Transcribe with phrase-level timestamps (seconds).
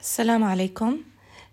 [0.00, 0.96] السلام عليكم.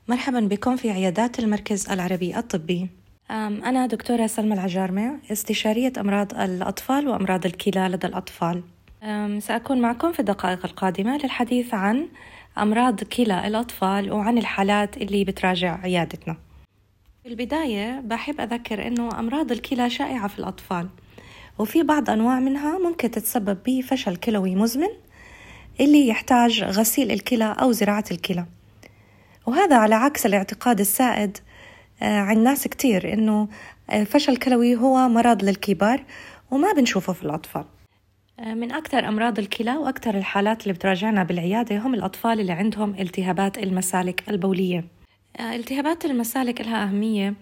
[0.07, 2.87] مرحبا بكم في عيادات المركز العربي الطبي.
[3.29, 8.63] أنا دكتورة سلمى العجارمة استشارية أمراض الأطفال وأمراض الكلى لدى الأطفال.
[9.39, 12.08] سأكون معكم في الدقائق القادمة للحديث عن
[12.58, 16.38] أمراض كلى الأطفال وعن الحالات اللي بتراجع عيادتنا.
[17.23, 20.89] في البداية بحب أذكر أنه أمراض الكلى شائعة في الأطفال
[21.59, 24.89] وفي بعض أنواع منها ممكن تتسبب بفشل كلوي مزمن
[25.80, 28.46] اللي يحتاج غسيل الكلى أو زراعة الكلى.
[29.46, 31.38] وهذا على عكس الاعتقاد السائد
[32.02, 33.48] آه، عند ناس كتير إنه
[33.90, 36.04] آه، فشل كلوي هو مرض للكبار
[36.52, 37.66] وما بنشوفه في الأطفال.
[38.40, 43.58] آه، من أكثر أمراض الكلى وأكثر الحالات اللي بتراجعنا بالعيادة هم الأطفال اللي عندهم التهابات
[43.58, 44.86] المسالك البولية.
[45.40, 47.34] التهابات المسالك لها أهمية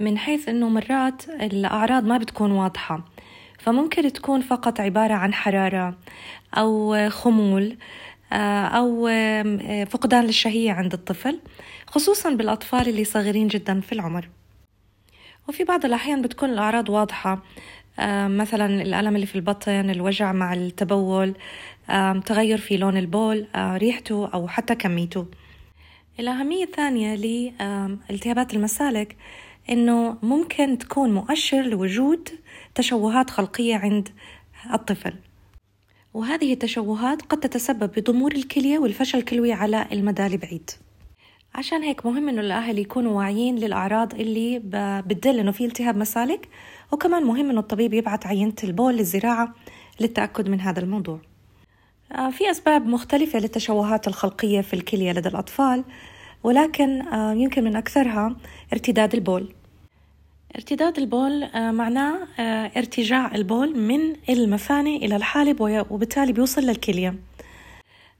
[0.00, 3.04] من حيث أنه مرات الأعراض ما بتكون واضحة.
[3.58, 5.94] فممكن تكون فقط عبارة عن حرارة
[6.54, 7.76] أو خمول
[8.32, 9.08] آه، أو
[9.86, 11.40] فقدان للشهية عند الطفل
[11.86, 14.28] خصوصا بالأطفال اللي صغيرين جدا في العمر.
[15.48, 17.42] وفي بعض الأحيان بتكون الأعراض واضحة
[17.98, 21.34] آه، مثلا الألم اللي في البطن الوجع مع التبول
[22.24, 25.26] تغير في لون البول آه، ريحته أو حتى كميته.
[26.20, 29.16] الأهمية الثانية لالتهابات المسالك
[29.70, 32.28] إنه ممكن تكون مؤشر لوجود
[32.76, 34.08] تشوهات خلقية عند
[34.74, 35.12] الطفل.
[36.14, 40.70] وهذه التشوهات قد تتسبب بضمور الكلية والفشل الكلوي على المدى البعيد.
[41.54, 44.62] عشان هيك مهم إنه الأهل يكونوا واعيين للأعراض اللي
[45.06, 46.48] بتدل إنه في التهاب مسالك
[46.92, 49.54] وكمان مهم إنه الطبيب يبعث عينة البول للزراعة
[50.00, 51.20] للتأكد من هذا الموضوع.
[52.12, 55.84] آه، في أسباب مختلفة للتشوهات الخلقية في الكلية لدى الأطفال
[56.42, 58.36] ولكن آه، يمكن من أكثرها
[58.72, 59.54] ارتداد البول.
[60.56, 67.14] ارتداد البول آه، معناه آه، ارتجاع البول من المثانة إلى الحالب وبالتالي بيوصل للكلية.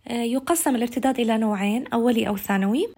[0.09, 2.89] آه، يقسم الارتداد إلى نوعين أولي أو ثانوي.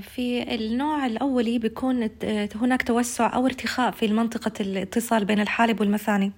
[0.00, 2.10] في النوع الأولي بيكون
[2.54, 6.30] هناك توسع أو ارتخاء في منطقة الاتصال بين الحالب والمثانة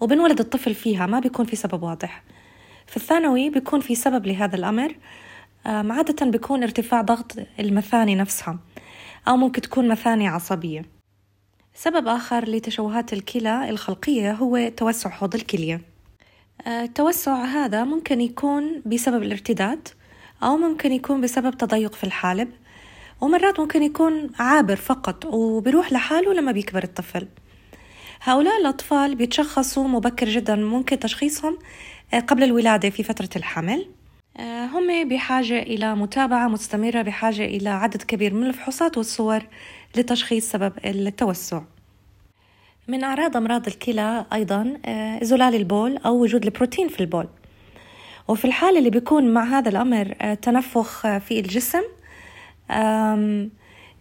[0.00, 2.22] وبنولد الطفل فيها ما بيكون في سبب واضح.
[2.86, 4.96] في الثانوي بيكون في سبب لهذا الأمر
[5.66, 8.58] عادة بيكون ارتفاع ضغط المثانة نفسها
[9.28, 10.91] أو ممكن تكون مثانة عصبية.
[11.74, 15.80] سبب آخر لتشوهات الكلى الخلقية هو توسع حوض الكلية.
[16.66, 19.88] آه، التوسع هذا ممكن يكون بسبب الارتداد
[20.42, 22.48] أو ممكن يكون بسبب تضيق في الحالب
[23.20, 27.28] ومرات ممكن يكون عابر فقط وبيروح لحاله لما بيكبر الطفل.
[28.22, 31.58] هؤلاء الأطفال بيتشخصوا مبكر جدا ممكن تشخيصهم
[32.14, 33.80] آه، قبل الولادة في فترة الحمل.
[33.80, 34.01] آه،
[34.40, 39.42] هم بحاجة إلى متابعة مستمرة بحاجة إلى عدد كبير من الفحوصات والصور
[39.96, 41.62] لتشخيص سبب التوسع.
[42.88, 47.28] من أعراض أمراض الكلى أيضا آه، زلال البول أو وجود البروتين في البول.
[48.28, 51.82] وفي الحالة اللي بيكون مع هذا الأمر آه، تنفخ في الجسم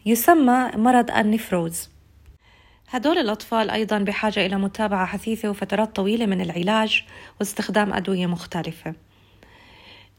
[0.05, 1.89] يسمى مرض النفروز.
[2.89, 7.03] هدول الأطفال أيضا بحاجة إلى متابعة حثيثة وفترات طويلة من العلاج
[7.39, 8.93] واستخدام أدوية مختلفة.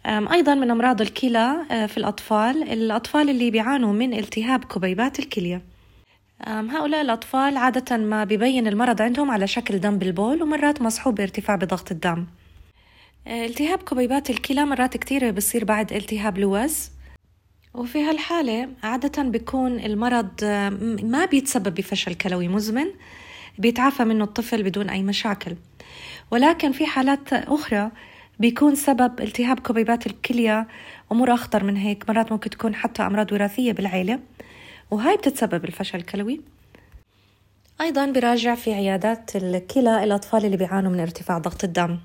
[0.07, 2.63] أيضا من أمراض الكلى آه، في الأطفال.
[2.73, 5.63] الأطفال اللي بيعانوا من التهاب كبيبات الكلية.
[6.47, 11.93] هؤلاء الأطفال عادة ما بيبين المرض عندهم على شكل دم بالبول ومرات مصحوب بارتفاع بضغط
[11.93, 12.27] الدم.
[13.27, 16.91] آه، التهاب كبيبات الكلى مرات كثيرة بصير بعد التهاب لوز.
[17.75, 20.69] وفي هالحالة عادة بيكون المرض آه،
[21.03, 22.87] ما بيتسبب بفشل كلوي مزمن.
[23.59, 25.57] بيتعافى منه الطفل بدون أي مشاكل.
[26.31, 27.91] ولكن في حالات أخرى
[28.43, 30.69] بيكون سبب التهاب كبيبات الكلية
[31.13, 34.19] أمور أخطر من هيك مرات ممكن تكون حتى أمراض وراثية بالعيلة
[34.91, 35.99] وهاي بتتسبب الفشل.
[35.99, 36.41] الكلوي
[37.81, 41.99] أيضا براجع في عيادات الكلى الأطفال اللي بيعانوا من ارتفاع ضغط الدم.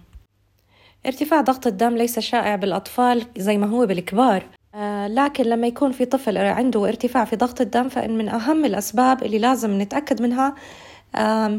[1.05, 4.43] ارتفاع ضغط الدم ليس شائع بالأطفال زي ما هو بالكبار
[4.75, 9.23] آه لكن لما يكون في طفل عنده ارتفاع في ضغط الدم فإن من أهم الأسباب
[9.23, 10.55] اللي لازم نتأكد منها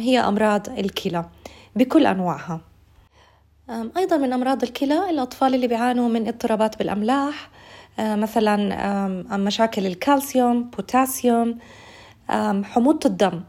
[0.00, 1.24] هي أمراض الكلى
[1.76, 2.67] بكل أنواعها.
[3.70, 7.50] أيضا من أمراض الكلى الأطفال اللي بيعانوا من اضطرابات بالأملاح
[7.98, 11.58] مثلا مشاكل الكالسيوم بوتاسيوم
[12.64, 13.40] حموضة الدم.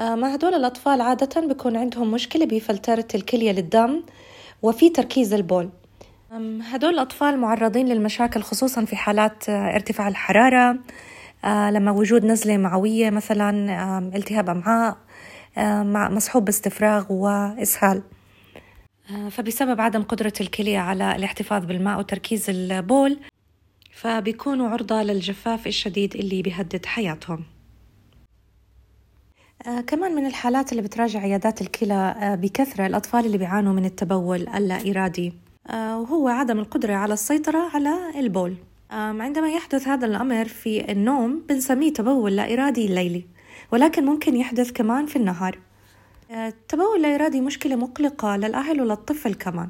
[0.00, 4.02] مع هدول الأطفال عادة بيكون عندهم مشكلة بفلترة الكلية للدم
[4.62, 5.70] وفي تركيز البول.
[6.62, 10.78] هدول الأطفال معرضين للمشاكل خصوصا في حالات آه، ارتفاع الحرارة
[11.44, 13.50] آه، لما وجود نزلة معوية مثلا
[14.14, 14.96] التهاب أمعاء
[15.82, 18.02] مع مصحوب باستفراغ وإسهال.
[19.30, 23.18] فبسبب عدم قدرة الكلية على الاحتفاظ بالماء وتركيز البول
[23.92, 27.44] فبيكونوا عرضة للجفاف الشديد اللي بيهدد حياتهم.
[29.66, 34.48] آه كمان من الحالات اللي بتراجع عيادات الكلى آه بكثرة الأطفال اللي بيعانوا من التبول
[34.48, 35.32] اللا إرادي
[35.70, 38.54] آه وهو عدم القدرة على السيطرة على البول.
[38.90, 43.24] عندما يحدث هذا الأمر في النوم بنسميه تبول لا إرادي الليلي
[43.72, 45.58] ولكن ممكن يحدث كمان في النهار.
[46.32, 49.68] التبول لا إرادي مشكلة مقلقة للأهل وللطفل كمان؟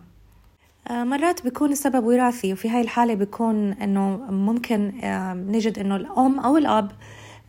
[0.90, 4.92] مرات بيكون السبب وراثي وفي هاي الحالة بيكون إنه ممكن
[5.48, 6.92] نجد إنه الأم أو الأب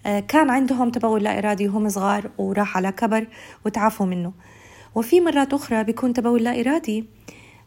[0.04, 3.28] كان عندهم تبول لا إرادي وهم صغار وراح على كبر
[3.66, 4.34] وتعافوا منه.
[4.96, 7.06] وفي مرات أخرى بيكون تبول لا إرادي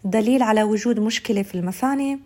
[0.04, 2.18] دليل على وجود مشكلة في المثانة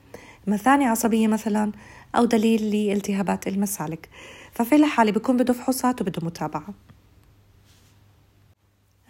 [0.46, 1.72] مثانة عصبية مثلا
[2.16, 4.08] أو دليل لالتهابات المسالك.
[4.52, 6.74] ففي الحالة بيكون بده فحوصات وبده متابعة.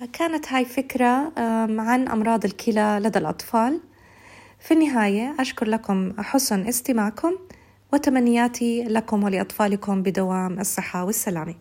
[0.07, 1.33] كانت هاي فكرة
[1.81, 3.81] عن أمراض الكلى لدى الأطفال.
[4.59, 7.33] في النهاية أشكر لكم حسن استماعكم
[7.93, 11.55] وتمنياتي لكم ولأطفالكم بدوام الصحة والسلامة.